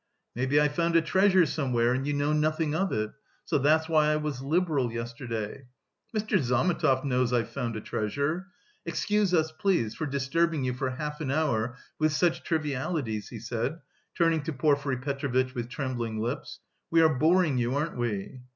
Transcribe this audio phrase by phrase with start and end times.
[0.33, 3.11] "Maybe I found a treasure somewhere and you know nothing of it?
[3.45, 5.67] So that's why I was liberal yesterday....
[6.11, 6.39] Mr.
[6.41, 8.47] Zametov knows I've found a treasure!
[8.83, 13.77] Excuse us, please, for disturbing you for half an hour with such trivialities," he said,
[14.17, 16.61] turning to Porfiry Petrovitch, with trembling lips.
[16.89, 18.39] "We are boring you, aren't we?"